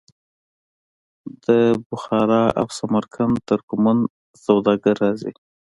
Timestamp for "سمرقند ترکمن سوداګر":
2.77-4.95